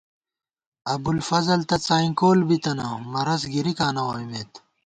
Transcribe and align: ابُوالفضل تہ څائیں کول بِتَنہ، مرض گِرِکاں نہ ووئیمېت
ابُوالفضل 0.93 1.59
تہ 1.69 1.77
څائیں 1.85 2.13
کول 2.19 2.39
بِتَنہ، 2.47 2.87
مرض 3.13 3.41
گِرِکاں 3.53 3.91
نہ 3.95 4.01
ووئیمېت 4.07 4.51